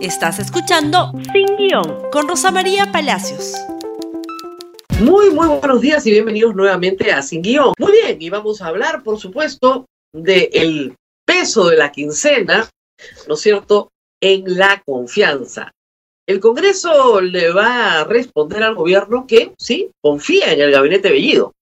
Estás 0.00 0.38
escuchando 0.38 1.10
Sin 1.32 1.56
Guión 1.56 2.08
con 2.12 2.28
Rosa 2.28 2.52
María 2.52 2.92
Palacios. 2.92 3.54
Muy, 5.00 5.30
muy 5.30 5.48
buenos 5.48 5.80
días 5.80 6.06
y 6.06 6.12
bienvenidos 6.12 6.54
nuevamente 6.54 7.10
a 7.10 7.20
Sin 7.20 7.42
Guión. 7.42 7.74
Muy 7.78 7.90
bien, 7.90 8.16
y 8.22 8.30
vamos 8.30 8.62
a 8.62 8.68
hablar, 8.68 9.02
por 9.02 9.18
supuesto, 9.18 9.86
del 10.12 10.94
peso 11.24 11.66
de 11.66 11.76
la 11.78 11.90
quincena, 11.90 12.70
¿no 13.26 13.34
es 13.34 13.40
cierto?, 13.40 13.90
en 14.20 14.56
la 14.56 14.80
confianza. 14.86 15.72
El 16.28 16.38
Congreso 16.38 17.20
le 17.20 17.50
va 17.50 17.98
a 17.98 18.04
responder 18.04 18.62
al 18.62 18.76
gobierno 18.76 19.26
que, 19.26 19.52
sí, 19.58 19.90
confía 20.00 20.52
en 20.52 20.60
el 20.60 20.70
gabinete 20.70 21.10
Bellido, 21.10 21.54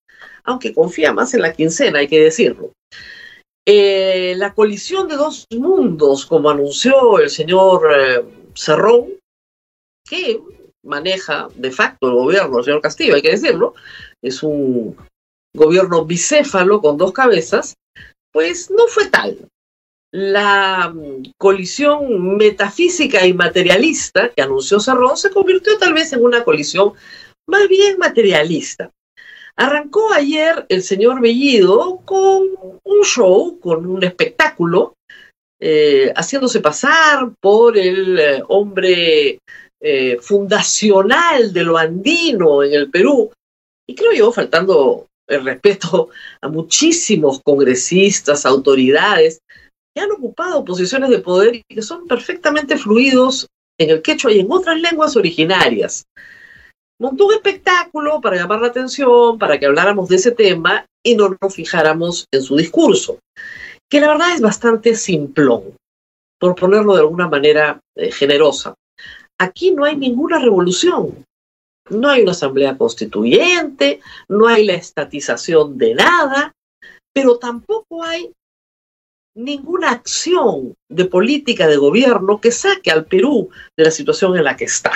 aunque 0.44 0.74
confía 0.74 1.10
más 1.14 1.32
en 1.32 1.40
la 1.40 1.54
quincena, 1.54 2.00
hay 2.00 2.08
que 2.08 2.20
decirlo. 2.20 2.72
Eh, 3.68 4.34
la 4.36 4.54
colisión 4.54 5.08
de 5.08 5.16
dos 5.16 5.44
mundos, 5.50 6.24
como 6.24 6.50
anunció 6.50 7.18
el 7.18 7.28
señor 7.28 7.90
eh, 7.92 8.24
Cerrón, 8.54 9.14
que 10.08 10.40
maneja 10.84 11.48
de 11.56 11.72
facto 11.72 12.06
el 12.06 12.14
gobierno, 12.14 12.58
el 12.58 12.64
señor 12.64 12.80
Castillo, 12.80 13.16
hay 13.16 13.22
que 13.22 13.32
decirlo, 13.32 13.74
es 14.22 14.44
un 14.44 14.96
gobierno 15.52 16.04
bicéfalo 16.04 16.80
con 16.80 16.96
dos 16.96 17.12
cabezas, 17.12 17.74
pues 18.32 18.70
no 18.70 18.86
fue 18.86 19.08
tal. 19.08 19.48
La 20.12 20.92
mm, 20.94 21.32
colisión 21.36 22.36
metafísica 22.36 23.26
y 23.26 23.34
materialista 23.34 24.30
que 24.30 24.42
anunció 24.42 24.78
Cerrón 24.78 25.16
se 25.16 25.30
convirtió 25.30 25.76
tal 25.76 25.92
vez 25.92 26.12
en 26.12 26.22
una 26.22 26.44
colisión 26.44 26.92
más 27.48 27.66
bien 27.68 27.98
materialista. 27.98 28.92
Arrancó 29.58 30.12
ayer 30.12 30.66
el 30.68 30.82
señor 30.82 31.20
Bellido 31.20 32.02
con 32.04 32.42
un 32.84 33.04
show, 33.04 33.58
con 33.58 33.86
un 33.86 34.04
espectáculo, 34.04 34.94
eh, 35.58 36.12
haciéndose 36.14 36.60
pasar 36.60 37.32
por 37.40 37.78
el 37.78 38.18
eh, 38.18 38.42
hombre 38.48 39.38
eh, 39.80 40.18
fundacional 40.20 41.54
de 41.54 41.64
lo 41.64 41.78
andino 41.78 42.62
en 42.62 42.74
el 42.74 42.90
Perú, 42.90 43.32
y 43.88 43.94
creo 43.94 44.12
yo, 44.12 44.30
faltando 44.30 45.06
el 45.26 45.44
respeto 45.44 46.10
a 46.42 46.48
muchísimos 46.48 47.40
congresistas, 47.42 48.44
autoridades, 48.44 49.40
que 49.94 50.02
han 50.02 50.12
ocupado 50.12 50.66
posiciones 50.66 51.08
de 51.08 51.20
poder 51.20 51.56
y 51.56 51.62
que 51.74 51.80
son 51.80 52.06
perfectamente 52.06 52.76
fluidos 52.76 53.46
en 53.78 53.88
el 53.88 54.02
quechua 54.02 54.32
y 54.32 54.40
en 54.40 54.52
otras 54.52 54.78
lenguas 54.78 55.16
originarias 55.16 56.04
montó 57.00 57.26
un 57.26 57.34
espectáculo 57.34 58.20
para 58.20 58.36
llamar 58.36 58.60
la 58.60 58.68
atención, 58.68 59.38
para 59.38 59.58
que 59.58 59.66
habláramos 59.66 60.08
de 60.08 60.16
ese 60.16 60.32
tema 60.32 60.86
y 61.04 61.14
no 61.14 61.36
nos 61.40 61.54
fijáramos 61.54 62.26
en 62.32 62.42
su 62.42 62.56
discurso, 62.56 63.18
que 63.90 64.00
la 64.00 64.08
verdad 64.08 64.34
es 64.34 64.40
bastante 64.40 64.94
simplón, 64.94 65.76
por 66.40 66.54
ponerlo 66.54 66.94
de 66.94 67.00
alguna 67.00 67.28
manera 67.28 67.80
eh, 67.96 68.10
generosa. 68.10 68.74
Aquí 69.38 69.70
no 69.70 69.84
hay 69.84 69.96
ninguna 69.96 70.38
revolución, 70.38 71.24
no 71.90 72.08
hay 72.08 72.22
una 72.22 72.32
asamblea 72.32 72.76
constituyente, 72.76 74.00
no 74.28 74.48
hay 74.48 74.64
la 74.64 74.74
estatización 74.74 75.78
de 75.78 75.94
nada, 75.94 76.52
pero 77.12 77.38
tampoco 77.38 78.02
hay 78.02 78.32
ninguna 79.36 79.90
acción 79.90 80.74
de 80.90 81.04
política 81.04 81.68
de 81.68 81.76
gobierno 81.76 82.40
que 82.40 82.50
saque 82.50 82.90
al 82.90 83.04
Perú 83.04 83.50
de 83.76 83.84
la 83.84 83.90
situación 83.90 84.36
en 84.36 84.44
la 84.44 84.56
que 84.56 84.64
está. 84.64 84.92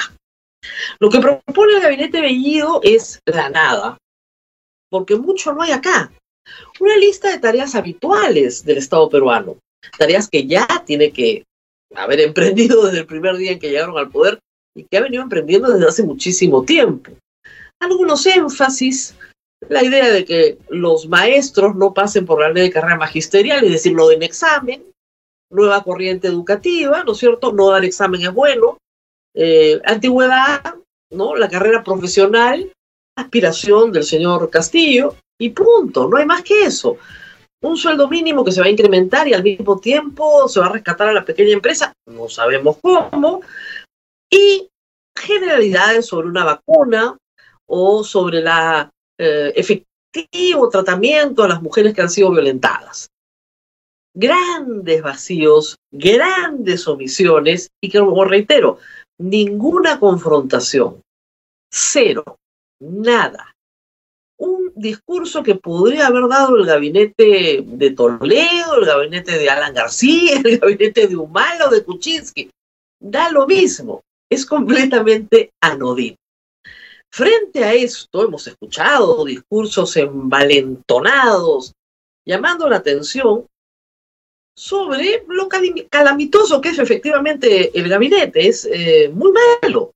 Lo 0.98 1.08
que 1.08 1.20
propone 1.20 1.74
el 1.74 1.80
gabinete 1.80 2.20
Bellido 2.20 2.80
es 2.82 3.20
la 3.26 3.48
nada, 3.48 3.98
porque 4.90 5.16
mucho 5.16 5.52
no 5.52 5.62
hay 5.62 5.72
acá. 5.72 6.12
Una 6.80 6.96
lista 6.96 7.30
de 7.30 7.38
tareas 7.38 7.74
habituales 7.74 8.64
del 8.64 8.78
Estado 8.78 9.08
peruano, 9.08 9.56
tareas 9.98 10.28
que 10.28 10.46
ya 10.46 10.66
tiene 10.86 11.12
que 11.12 11.44
haber 11.94 12.20
emprendido 12.20 12.84
desde 12.84 13.00
el 13.00 13.06
primer 13.06 13.36
día 13.36 13.52
en 13.52 13.58
que 13.58 13.70
llegaron 13.70 13.98
al 13.98 14.10
poder 14.10 14.38
y 14.74 14.84
que 14.84 14.96
ha 14.96 15.02
venido 15.02 15.22
emprendiendo 15.22 15.70
desde 15.70 15.88
hace 15.88 16.02
muchísimo 16.02 16.64
tiempo. 16.64 17.12
Algunos 17.80 18.26
énfasis, 18.26 19.16
la 19.68 19.82
idea 19.82 20.10
de 20.10 20.24
que 20.24 20.58
los 20.68 21.08
maestros 21.08 21.74
no 21.74 21.94
pasen 21.94 22.26
por 22.26 22.40
la 22.40 22.50
ley 22.50 22.64
de 22.64 22.72
carrera 22.72 22.96
magisterial, 22.96 23.64
es 23.64 23.72
decir, 23.72 23.92
lo 23.92 24.10
en 24.10 24.22
examen, 24.22 24.84
nueva 25.50 25.82
corriente 25.82 26.28
educativa, 26.28 27.02
¿no 27.04 27.12
es 27.12 27.18
cierto? 27.18 27.52
No 27.52 27.70
dar 27.70 27.84
examen 27.84 28.22
es 28.22 28.32
bueno, 28.32 28.78
eh, 29.34 29.80
antigüedad, 29.84 30.74
¿no? 31.10 31.36
La 31.36 31.48
carrera 31.48 31.82
profesional, 31.82 32.72
aspiración 33.16 33.92
del 33.92 34.04
señor 34.04 34.50
Castillo, 34.50 35.16
y 35.38 35.50
punto, 35.50 36.08
no 36.08 36.16
hay 36.16 36.26
más 36.26 36.42
que 36.42 36.64
eso. 36.64 36.98
Un 37.62 37.76
sueldo 37.76 38.08
mínimo 38.08 38.44
que 38.44 38.52
se 38.52 38.60
va 38.60 38.66
a 38.66 38.70
incrementar 38.70 39.28
y 39.28 39.34
al 39.34 39.42
mismo 39.42 39.78
tiempo 39.78 40.48
se 40.48 40.60
va 40.60 40.66
a 40.66 40.72
rescatar 40.72 41.08
a 41.08 41.12
la 41.12 41.24
pequeña 41.24 41.52
empresa, 41.52 41.92
no 42.06 42.28
sabemos 42.28 42.78
cómo, 42.80 43.42
y 44.30 44.68
generalidades 45.16 46.06
sobre 46.06 46.28
una 46.28 46.44
vacuna 46.44 47.16
o 47.66 48.04
sobre 48.04 48.40
la 48.40 48.90
eh, 49.18 49.52
efectivo 49.54 50.68
tratamiento 50.70 51.42
a 51.42 51.48
las 51.48 51.62
mujeres 51.62 51.94
que 51.94 52.02
han 52.02 52.10
sido 52.10 52.30
violentadas. 52.30 53.08
Grandes 54.14 55.02
vacíos, 55.02 55.76
grandes 55.92 56.88
omisiones 56.88 57.70
y 57.80 57.90
que, 57.90 58.00
como 58.00 58.24
reitero, 58.24 58.78
ninguna 59.20 60.00
confrontación, 60.00 61.02
cero, 61.70 62.38
nada. 62.80 63.54
Un 64.38 64.72
discurso 64.74 65.42
que 65.42 65.56
podría 65.56 66.06
haber 66.06 66.26
dado 66.28 66.56
el 66.56 66.64
gabinete 66.64 67.62
de 67.66 67.90
Toledo, 67.90 68.76
el 68.78 68.86
gabinete 68.86 69.38
de 69.38 69.50
Alan 69.50 69.74
García, 69.74 70.40
el 70.44 70.58
gabinete 70.58 71.06
de 71.06 71.16
Humala 71.16 71.68
de 71.68 71.84
Kuczynski. 71.84 72.50
Da 72.98 73.30
lo 73.30 73.46
mismo, 73.46 74.02
es 74.30 74.46
completamente 74.46 75.50
anodino. 75.60 76.16
Frente 77.12 77.64
a 77.64 77.74
esto, 77.74 78.24
hemos 78.24 78.46
escuchado 78.46 79.24
discursos 79.24 79.96
envalentonados, 79.96 81.74
llamando 82.24 82.68
la 82.68 82.76
atención 82.76 83.46
sobre 84.60 85.24
lo 85.26 85.48
calamitoso 85.48 86.60
que 86.60 86.68
es 86.68 86.78
efectivamente 86.78 87.78
el 87.78 87.88
gabinete. 87.88 88.46
Es 88.46 88.68
eh, 88.70 89.08
muy 89.08 89.32
malo, 89.32 89.94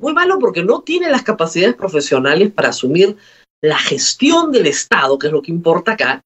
muy 0.00 0.14
malo 0.14 0.38
porque 0.38 0.62
no 0.62 0.80
tiene 0.80 1.10
las 1.10 1.22
capacidades 1.22 1.76
profesionales 1.76 2.50
para 2.50 2.70
asumir 2.70 3.18
la 3.62 3.76
gestión 3.76 4.52
del 4.52 4.68
Estado, 4.68 5.18
que 5.18 5.26
es 5.26 5.32
lo 5.34 5.42
que 5.42 5.52
importa 5.52 5.92
acá, 5.92 6.22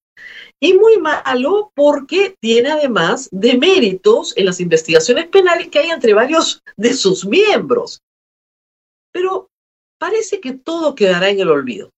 y 0.61 0.75
muy 0.75 0.99
malo 0.99 1.73
porque 1.75 2.37
tiene 2.41 2.71
además 2.71 3.29
deméritos 3.33 4.37
en 4.37 4.47
las 4.47 4.61
investigaciones 4.61 5.27
penales 5.27 5.69
que 5.69 5.81
hay 5.81 5.91
entre 5.91 6.15
varios 6.15 6.63
de 6.77 6.95
sus 6.95 7.27
miembros. 7.27 7.99
Pero 9.13 9.49
parece 9.99 10.41
que 10.41 10.53
todo 10.53 10.95
quedará 10.95 11.29
en 11.29 11.41
el 11.41 11.51
olvido. 11.51 11.91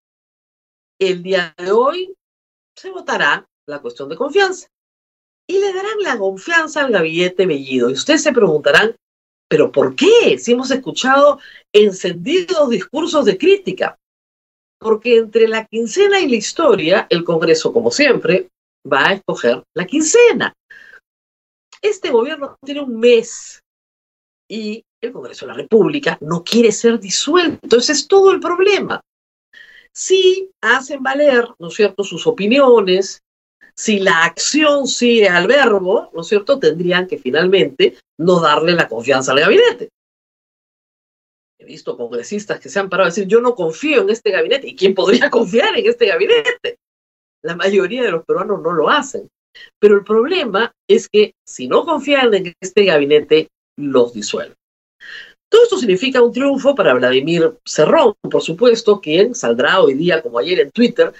El 0.98 1.22
día 1.22 1.54
de 1.58 1.70
hoy 1.70 2.14
se 2.78 2.90
votará 2.90 3.44
la 3.66 3.82
cuestión 3.82 4.08
de 4.08 4.16
confianza 4.16 4.71
y 5.52 5.60
le 5.60 5.72
darán 5.72 5.98
la 6.02 6.18
confianza 6.18 6.82
al 6.82 6.92
gabinete 6.92 7.44
Bellido. 7.44 7.90
Y 7.90 7.92
ustedes 7.92 8.22
se 8.22 8.32
preguntarán, 8.32 8.96
¿pero 9.48 9.70
por 9.70 9.94
qué? 9.94 10.38
Si 10.38 10.52
hemos 10.52 10.70
escuchado 10.70 11.40
encendidos 11.74 12.70
discursos 12.70 13.26
de 13.26 13.36
crítica. 13.36 13.98
Porque 14.78 15.18
entre 15.18 15.46
la 15.46 15.66
quincena 15.66 16.20
y 16.20 16.28
la 16.28 16.36
historia, 16.36 17.06
el 17.10 17.22
Congreso, 17.22 17.70
como 17.70 17.90
siempre, 17.90 18.48
va 18.90 19.08
a 19.08 19.12
escoger 19.12 19.62
la 19.76 19.84
quincena. 19.86 20.54
Este 21.82 22.10
gobierno 22.10 22.56
tiene 22.64 22.80
un 22.80 22.98
mes 22.98 23.60
y 24.48 24.82
el 25.02 25.12
Congreso 25.12 25.44
de 25.44 25.52
la 25.52 25.58
República 25.58 26.16
no 26.22 26.42
quiere 26.42 26.72
ser 26.72 26.98
disuelto. 26.98 27.76
Ese 27.76 27.92
es 27.92 28.08
todo 28.08 28.32
el 28.32 28.40
problema. 28.40 29.02
Si 29.94 30.50
hacen 30.62 31.02
valer, 31.02 31.46
¿no 31.58 31.68
es 31.68 31.74
cierto?, 31.74 32.04
sus 32.04 32.26
opiniones, 32.26 33.20
si 33.74 34.00
la 34.00 34.24
acción 34.24 34.86
sigue 34.86 35.28
al 35.28 35.46
verbo, 35.46 36.10
¿no 36.12 36.22
es 36.22 36.28
cierto?, 36.28 36.58
tendrían 36.58 37.06
que 37.06 37.18
finalmente 37.18 37.96
no 38.18 38.40
darle 38.40 38.72
la 38.72 38.88
confianza 38.88 39.32
al 39.32 39.40
gabinete. 39.40 39.88
He 41.58 41.64
visto 41.64 41.96
congresistas 41.96 42.60
que 42.60 42.68
se 42.68 42.80
han 42.80 42.88
parado 42.88 43.06
a 43.06 43.10
decir, 43.10 43.26
yo 43.26 43.40
no 43.40 43.54
confío 43.54 44.02
en 44.02 44.10
este 44.10 44.30
gabinete. 44.30 44.68
¿Y 44.68 44.76
quién 44.76 44.94
podría 44.94 45.30
confiar 45.30 45.76
en 45.78 45.86
este 45.86 46.06
gabinete? 46.06 46.78
La 47.42 47.56
mayoría 47.56 48.02
de 48.02 48.10
los 48.10 48.24
peruanos 48.24 48.60
no 48.60 48.72
lo 48.72 48.88
hacen. 48.88 49.28
Pero 49.78 49.96
el 49.96 50.04
problema 50.04 50.72
es 50.88 51.08
que 51.08 51.34
si 51.46 51.68
no 51.68 51.84
confían 51.84 52.34
en 52.34 52.54
este 52.60 52.84
gabinete, 52.84 53.48
los 53.78 54.12
disuelven. 54.12 54.56
Todo 55.48 55.64
esto 55.64 55.76
significa 55.76 56.22
un 56.22 56.32
triunfo 56.32 56.74
para 56.74 56.94
Vladimir 56.94 57.58
Cerrón, 57.66 58.14
por 58.22 58.40
supuesto, 58.40 59.00
quien 59.00 59.34
saldrá 59.34 59.82
hoy 59.82 59.94
día, 59.94 60.22
como 60.22 60.38
ayer 60.38 60.60
en 60.60 60.70
Twitter, 60.70 61.12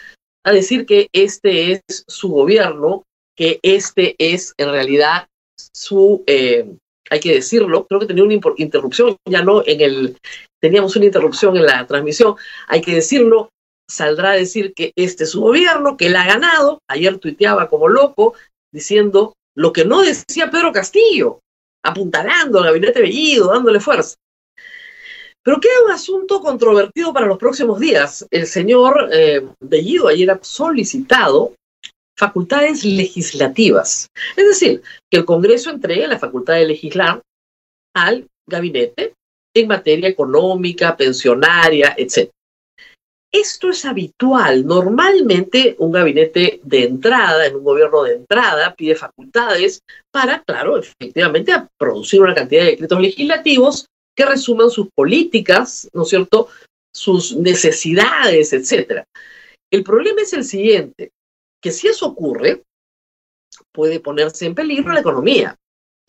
a 0.44 0.52
decir 0.52 0.86
que 0.86 1.08
este 1.12 1.72
es 1.72 1.82
su 2.06 2.28
gobierno, 2.30 3.04
que 3.36 3.60
este 3.62 4.14
es 4.18 4.54
en 4.58 4.70
realidad 4.70 5.26
su, 5.72 6.24
eh, 6.26 6.68
hay 7.10 7.20
que 7.20 7.34
decirlo, 7.34 7.86
creo 7.86 8.00
que 8.00 8.06
tenía 8.06 8.24
una 8.24 8.38
interrupción, 8.56 9.16
ya 9.28 9.42
no 9.42 9.62
en 9.66 9.80
el, 9.80 10.18
teníamos 10.60 10.96
una 10.96 11.06
interrupción 11.06 11.56
en 11.56 11.66
la 11.66 11.86
transmisión, 11.86 12.36
hay 12.68 12.80
que 12.80 12.94
decirlo, 12.94 13.50
saldrá 13.88 14.30
a 14.30 14.36
decir 14.36 14.72
que 14.74 14.92
este 14.96 15.24
es 15.24 15.30
su 15.30 15.40
gobierno, 15.40 15.96
que 15.96 16.06
él 16.06 16.16
ha 16.16 16.26
ganado, 16.26 16.80
ayer 16.88 17.18
tuiteaba 17.18 17.68
como 17.68 17.88
loco, 17.88 18.34
diciendo 18.72 19.34
lo 19.54 19.72
que 19.72 19.84
no 19.84 20.02
decía 20.02 20.50
Pedro 20.50 20.72
Castillo, 20.72 21.40
apuntalando 21.84 22.58
al 22.58 22.64
gabinete 22.64 23.02
Bellido, 23.02 23.52
dándole 23.52 23.80
fuerza. 23.80 24.16
Pero 25.44 25.60
queda 25.60 25.84
un 25.84 25.90
asunto 25.90 26.40
controvertido 26.40 27.12
para 27.12 27.26
los 27.26 27.38
próximos 27.38 27.80
días. 27.80 28.26
El 28.30 28.46
señor 28.46 29.10
eh, 29.12 29.44
Bellido 29.60 30.08
ayer 30.08 30.30
ha 30.30 30.38
solicitado 30.42 31.54
facultades 32.16 32.84
legislativas. 32.84 34.08
Es 34.36 34.46
decir, 34.46 34.82
que 35.10 35.18
el 35.18 35.24
Congreso 35.24 35.70
entregue 35.70 36.06
la 36.06 36.18
facultad 36.18 36.54
de 36.54 36.66
legislar 36.66 37.20
al 37.94 38.26
gabinete 38.48 39.14
en 39.54 39.68
materia 39.68 40.08
económica, 40.08 40.96
pensionaria, 40.96 41.94
etc. 41.96 42.30
Esto 43.34 43.70
es 43.70 43.84
habitual. 43.84 44.64
Normalmente 44.66 45.74
un 45.78 45.90
gabinete 45.90 46.60
de 46.62 46.84
entrada, 46.84 47.46
en 47.46 47.56
un 47.56 47.64
gobierno 47.64 48.02
de 48.02 48.16
entrada, 48.16 48.74
pide 48.74 48.94
facultades 48.94 49.80
para, 50.12 50.42
claro, 50.42 50.78
efectivamente, 50.78 51.52
producir 51.78 52.20
una 52.20 52.34
cantidad 52.34 52.62
de 52.62 52.70
decretos 52.72 53.00
legislativos 53.00 53.86
que 54.14 54.26
resuman 54.26 54.70
sus 54.70 54.88
políticas, 54.94 55.88
¿no 55.92 56.02
es 56.02 56.08
cierto?, 56.08 56.48
sus 56.94 57.34
necesidades, 57.36 58.52
etc. 58.52 59.04
El 59.70 59.82
problema 59.82 60.20
es 60.22 60.32
el 60.34 60.44
siguiente, 60.44 61.10
que 61.62 61.72
si 61.72 61.88
eso 61.88 62.06
ocurre, 62.06 62.62
puede 63.72 64.00
ponerse 64.00 64.46
en 64.46 64.54
peligro 64.54 64.92
la 64.92 65.00
economía. 65.00 65.56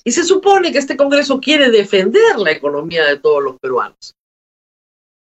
Y 0.03 0.11
se 0.11 0.23
supone 0.23 0.71
que 0.71 0.79
este 0.79 0.97
Congreso 0.97 1.39
quiere 1.39 1.71
defender 1.71 2.37
la 2.37 2.51
economía 2.51 3.05
de 3.05 3.19
todos 3.19 3.41
los 3.41 3.57
peruanos. 3.59 4.13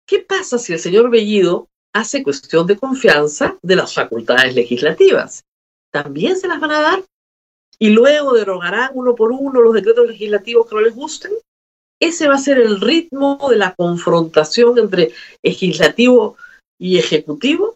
¿Qué 0.07 0.19
pasa 0.19 0.57
si 0.57 0.73
el 0.73 0.79
señor 0.79 1.09
Bellido 1.11 1.67
hace 1.93 2.23
cuestión 2.23 2.65
de 2.65 2.77
confianza 2.77 3.57
de 3.61 3.75
las 3.75 3.93
facultades 3.93 4.55
legislativas? 4.55 5.43
¿También 5.91 6.37
se 6.37 6.47
las 6.47 6.59
van 6.59 6.71
a 6.71 6.81
dar? 6.81 7.03
¿Y 7.77 7.89
luego 7.89 8.33
derogarán 8.33 8.91
uno 8.93 9.15
por 9.15 9.31
uno 9.31 9.61
los 9.61 9.73
decretos 9.73 10.07
legislativos 10.07 10.67
que 10.67 10.75
no 10.75 10.81
les 10.81 10.95
gusten? 10.95 11.31
Ese 12.01 12.27
va 12.27 12.35
a 12.35 12.39
ser 12.39 12.57
el 12.57 12.81
ritmo 12.81 13.37
de 13.49 13.57
la 13.57 13.75
confrontación 13.75 14.77
entre 14.79 15.11
legislativo 15.43 16.35
y 16.79 16.97
ejecutivo. 16.97 17.75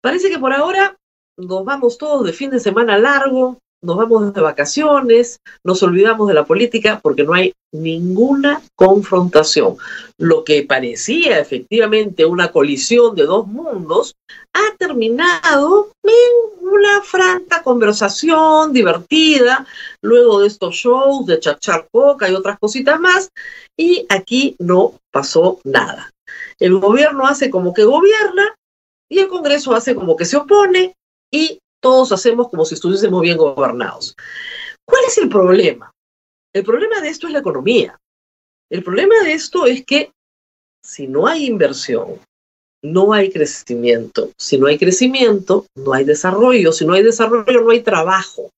Parece 0.00 0.30
que 0.30 0.38
por 0.38 0.52
ahora 0.52 0.96
nos 1.36 1.64
vamos 1.64 1.98
todos 1.98 2.24
de 2.24 2.32
fin 2.32 2.50
de 2.50 2.60
semana 2.60 2.96
largo, 2.96 3.58
nos 3.84 3.96
vamos 3.96 4.32
de 4.32 4.40
vacaciones, 4.40 5.40
nos 5.62 5.82
olvidamos 5.82 6.26
de 6.28 6.34
la 6.34 6.44
política 6.44 7.00
porque 7.02 7.24
no 7.24 7.34
hay 7.34 7.52
ninguna 7.72 8.62
confrontación. 8.76 9.76
Lo 10.18 10.44
que 10.44 10.62
parecía 10.62 11.38
efectivamente 11.38 12.24
una 12.24 12.50
colisión 12.50 13.14
de 13.14 13.24
dos 13.24 13.46
mundos 13.46 14.14
ha 14.54 14.76
terminado 14.78 15.90
en 16.02 16.66
una 16.66 17.02
franca 17.02 17.62
conversación 17.62 18.72
divertida, 18.72 19.66
luego 20.02 20.40
de 20.40 20.46
estos 20.46 20.74
shows 20.74 21.26
de 21.26 21.40
chachar 21.40 21.86
coca 21.92 22.28
y 22.28 22.34
otras 22.34 22.58
cositas 22.58 22.98
más, 22.98 23.28
y 23.76 24.06
aquí 24.08 24.56
no 24.58 24.94
pasó 25.12 25.60
nada. 25.64 26.10
El 26.58 26.78
gobierno 26.78 27.26
hace 27.26 27.50
como 27.50 27.74
que 27.74 27.84
gobierna 27.84 28.54
y 29.10 29.18
el 29.18 29.28
Congreso 29.28 29.74
hace 29.74 29.94
como 29.94 30.16
que 30.16 30.24
se 30.24 30.36
opone 30.36 30.94
y 31.30 31.58
todos 31.84 32.12
hacemos 32.12 32.48
como 32.48 32.64
si 32.64 32.76
estuviésemos 32.76 33.20
bien 33.20 33.36
gobernados. 33.36 34.16
¿Cuál 34.88 35.04
es 35.06 35.18
el 35.18 35.28
problema? 35.28 35.92
El 36.54 36.64
problema 36.64 36.98
de 37.02 37.10
esto 37.10 37.26
es 37.26 37.34
la 37.34 37.40
economía. 37.40 37.98
El 38.72 38.82
problema 38.82 39.22
de 39.22 39.34
esto 39.34 39.66
es 39.66 39.84
que 39.84 40.10
si 40.82 41.06
no 41.06 41.26
hay 41.26 41.44
inversión, 41.44 42.20
no 42.82 43.12
hay 43.12 43.30
crecimiento. 43.30 44.30
Si 44.38 44.56
no 44.56 44.66
hay 44.66 44.78
crecimiento, 44.78 45.66
no 45.76 45.92
hay 45.92 46.04
desarrollo. 46.04 46.72
Si 46.72 46.86
no 46.86 46.94
hay 46.94 47.02
desarrollo, 47.02 47.60
no 47.60 47.70
hay 47.70 47.82
trabajo. 47.82 48.50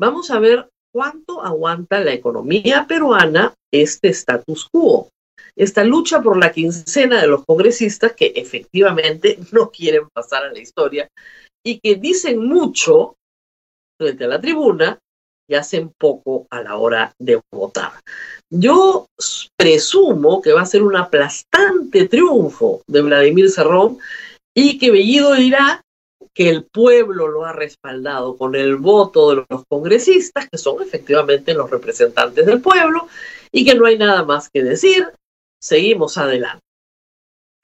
Vamos 0.00 0.30
a 0.30 0.38
ver 0.38 0.70
cuánto 0.94 1.44
aguanta 1.44 2.00
la 2.00 2.14
economía 2.14 2.86
peruana 2.88 3.52
este 3.70 4.08
status 4.08 4.66
quo. 4.72 5.10
Esta 5.56 5.84
lucha 5.84 6.22
por 6.22 6.38
la 6.38 6.52
quincena 6.52 7.20
de 7.20 7.28
los 7.28 7.44
congresistas 7.44 8.12
que 8.12 8.32
efectivamente 8.34 9.38
no 9.52 9.70
quieren 9.70 10.08
pasar 10.08 10.44
a 10.44 10.52
la 10.52 10.58
historia 10.58 11.06
y 11.64 11.80
que 11.80 11.96
dicen 11.96 12.46
mucho 12.46 13.16
frente 13.98 14.24
a 14.24 14.28
la 14.28 14.40
tribuna 14.40 14.98
y 15.48 15.54
hacen 15.54 15.92
poco 15.98 16.46
a 16.50 16.62
la 16.62 16.76
hora 16.76 17.14
de 17.18 17.40
votar. 17.52 17.92
Yo 18.50 19.06
presumo 19.56 20.40
que 20.40 20.52
va 20.52 20.62
a 20.62 20.66
ser 20.66 20.82
un 20.82 20.96
aplastante 20.96 22.08
triunfo 22.08 22.82
de 22.86 23.02
Vladimir 23.02 23.50
Cerrón 23.50 23.98
y 24.54 24.78
que 24.78 24.90
Bellido 24.90 25.34
dirá 25.34 25.82
que 26.34 26.48
el 26.48 26.64
pueblo 26.64 27.28
lo 27.28 27.44
ha 27.44 27.52
respaldado 27.52 28.36
con 28.36 28.54
el 28.56 28.76
voto 28.76 29.30
de 29.30 29.44
los 29.48 29.64
congresistas, 29.68 30.48
que 30.50 30.58
son 30.58 30.82
efectivamente 30.82 31.54
los 31.54 31.70
representantes 31.70 32.44
del 32.44 32.60
pueblo, 32.60 33.08
y 33.52 33.64
que 33.64 33.76
no 33.76 33.86
hay 33.86 33.96
nada 33.96 34.24
más 34.24 34.48
que 34.48 34.62
decir. 34.62 35.08
Seguimos 35.62 36.18
adelante. 36.18 36.63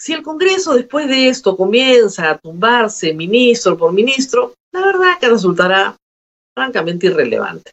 Si 0.00 0.14
el 0.14 0.23
Congreso 0.23 0.75
después 0.75 1.08
de 1.08 1.29
esto 1.29 1.58
comienza 1.58 2.31
a 2.31 2.38
tumbarse 2.38 3.12
ministro 3.12 3.76
por 3.76 3.93
ministro, 3.93 4.55
la 4.73 4.87
verdad 4.87 5.19
que 5.20 5.29
resultará 5.29 5.94
francamente 6.56 7.08
irrelevante. 7.08 7.73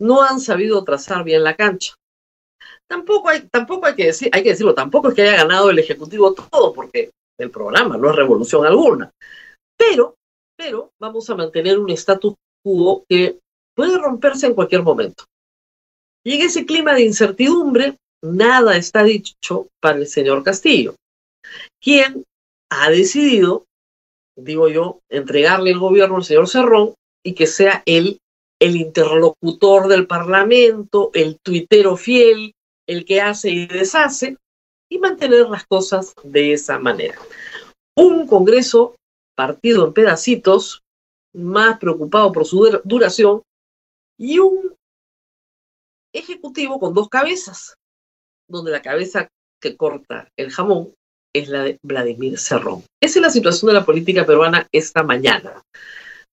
No 0.00 0.22
han 0.22 0.40
sabido 0.40 0.82
trazar 0.82 1.22
bien 1.22 1.44
la 1.44 1.54
cancha. 1.54 1.94
Tampoco 2.88 3.28
hay, 3.28 3.42
tampoco 3.42 3.86
hay 3.86 3.94
que 3.94 4.06
decir, 4.06 4.28
hay 4.32 4.42
que 4.42 4.50
decirlo, 4.50 4.74
tampoco 4.74 5.08
es 5.08 5.14
que 5.14 5.22
haya 5.22 5.36
ganado 5.36 5.70
el 5.70 5.78
Ejecutivo 5.78 6.34
todo, 6.34 6.72
porque 6.72 7.12
el 7.38 7.50
programa 7.52 7.96
no 7.96 8.10
es 8.10 8.16
revolución 8.16 8.66
alguna. 8.66 9.12
Pero, 9.78 10.16
pero 10.56 10.90
vamos 11.00 11.30
a 11.30 11.36
mantener 11.36 11.78
un 11.78 11.90
status 11.90 12.34
quo 12.60 13.04
que 13.08 13.38
puede 13.76 13.96
romperse 13.98 14.48
en 14.48 14.54
cualquier 14.54 14.82
momento. 14.82 15.26
Y 16.24 16.34
en 16.34 16.42
ese 16.42 16.66
clima 16.66 16.92
de 16.92 17.02
incertidumbre, 17.02 17.96
nada 18.20 18.76
está 18.76 19.04
dicho 19.04 19.68
para 19.80 19.98
el 19.98 20.08
señor 20.08 20.42
Castillo 20.42 20.96
quien 21.80 22.24
ha 22.70 22.90
decidido, 22.90 23.66
digo 24.36 24.68
yo, 24.68 25.00
entregarle 25.08 25.70
el 25.70 25.78
gobierno 25.78 26.16
al 26.16 26.24
señor 26.24 26.48
Cerrón 26.48 26.94
y 27.24 27.34
que 27.34 27.46
sea 27.46 27.82
él 27.86 28.18
el 28.60 28.76
interlocutor 28.76 29.88
del 29.88 30.06
Parlamento, 30.06 31.10
el 31.14 31.38
tuitero 31.40 31.96
fiel, 31.96 32.52
el 32.86 33.04
que 33.04 33.20
hace 33.20 33.50
y 33.50 33.66
deshace, 33.66 34.36
y 34.90 34.98
mantener 34.98 35.48
las 35.48 35.66
cosas 35.66 36.14
de 36.22 36.52
esa 36.52 36.78
manera. 36.78 37.18
Un 37.96 38.26
Congreso 38.26 38.96
partido 39.36 39.86
en 39.86 39.94
pedacitos, 39.94 40.82
más 41.32 41.78
preocupado 41.78 42.32
por 42.32 42.44
su 42.44 42.80
duración, 42.84 43.42
y 44.18 44.38
un 44.38 44.74
Ejecutivo 46.12 46.80
con 46.80 46.92
dos 46.92 47.08
cabezas, 47.08 47.76
donde 48.48 48.72
la 48.72 48.82
cabeza 48.82 49.28
que 49.60 49.76
corta 49.76 50.28
el 50.36 50.50
jamón 50.50 50.92
es 51.34 51.48
la 51.48 51.64
de 51.64 51.78
Vladimir 51.82 52.38
Cerrón. 52.38 52.84
Esa 53.02 53.18
es 53.18 53.22
la 53.22 53.30
situación 53.30 53.68
de 53.68 53.74
la 53.74 53.84
política 53.84 54.26
peruana 54.26 54.66
esta 54.72 55.02
mañana. 55.02 55.62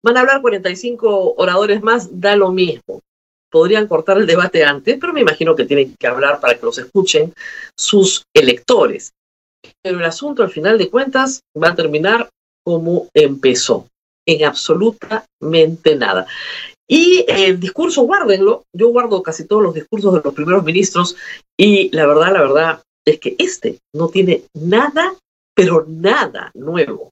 Van 0.04 0.18
a 0.18 0.22
hablar 0.22 0.42
45 0.42 1.36
oradores 1.38 1.82
más, 1.82 2.20
da 2.20 2.36
lo 2.36 2.52
mismo. 2.52 3.02
Podrían 3.50 3.88
cortar 3.88 4.18
el 4.18 4.28
debate 4.28 4.64
antes, 4.64 4.98
pero 5.00 5.14
me 5.14 5.22
imagino 5.22 5.56
que 5.56 5.66
tienen 5.66 5.96
que 5.98 6.08
hablar 6.08 6.40
para 6.40 6.56
que 6.56 6.66
los 6.66 6.78
escuchen 6.78 7.34
sus 7.78 8.24
electores. 8.34 9.12
Pero 9.82 10.00
el 10.00 10.06
asunto, 10.06 10.44
al 10.44 10.50
final 10.50 10.78
de 10.78 10.90
cuentas, 10.90 11.42
va 11.62 11.70
a 11.70 11.76
terminar 11.76 12.30
como 12.64 13.08
empezó, 13.14 13.88
en 14.28 14.46
absolutamente 14.46 15.96
nada. 15.96 16.28
Y 16.90 17.26
el 17.28 17.60
discurso, 17.60 18.04
guárdenlo, 18.04 18.64
yo 18.74 18.90
guardo 18.90 19.22
casi 19.22 19.46
todos 19.46 19.62
los 19.62 19.74
discursos 19.74 20.14
de 20.14 20.22
los 20.24 20.34
primeros 20.34 20.64
ministros 20.64 21.16
y 21.58 21.90
la 21.96 22.06
verdad, 22.06 22.32
la 22.32 22.42
verdad, 22.42 22.82
es 23.08 23.20
que 23.20 23.36
este 23.40 23.80
no 23.94 24.10
tiene 24.10 24.44
nada, 24.54 25.16
pero 25.56 25.86
nada 25.88 26.52
nuevo, 26.54 27.12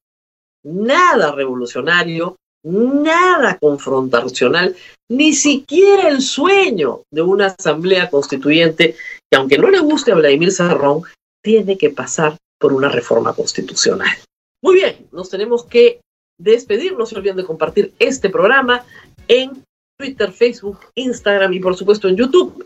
nada 0.64 1.32
revolucionario, 1.32 2.36
nada 2.64 3.58
confrontacional, 3.60 4.76
ni 5.10 5.34
siquiera 5.34 6.10
el 6.10 6.22
sueño 6.22 7.04
de 7.12 7.22
una 7.22 7.48
asamblea 7.48 8.10
constituyente 8.10 8.96
que 9.32 9.38
aunque 9.38 9.58
no 9.58 9.70
le 9.70 9.80
guste 9.80 10.12
a 10.12 10.16
Vladimir 10.16 10.52
Sarrón, 10.52 11.04
tiene 11.44 11.78
que 11.78 11.92
pasar 11.92 12.38
por 12.60 12.74
una 12.74 12.90
reforma 12.90 13.34
constitucional. 13.34 14.18
Muy 14.64 14.76
bien, 14.76 15.08
nos 15.12 15.30
tenemos 15.30 15.64
que 15.66 16.02
despedir, 16.38 16.98
no 16.98 17.06
se 17.06 17.16
olviden 17.16 17.38
de 17.38 17.46
compartir 17.46 17.94
este 18.00 18.30
programa 18.30 18.84
en 19.28 19.64
Twitter, 19.98 20.32
Facebook, 20.32 20.80
Instagram 20.96 21.54
y 21.54 21.60
por 21.60 21.78
supuesto 21.78 22.10
en 22.10 22.18
YouTube. 22.18 22.66